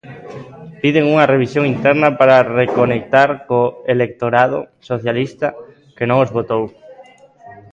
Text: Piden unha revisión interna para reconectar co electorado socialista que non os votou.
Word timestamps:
Piden 0.81 1.05
unha 1.13 1.29
revisión 1.33 1.63
interna 1.73 2.07
para 2.19 2.45
reconectar 2.61 3.29
co 3.49 3.61
electorado 3.95 4.57
socialista 4.89 5.47
que 5.95 6.05
non 6.09 6.17
os 6.23 6.33
votou. 6.37 6.63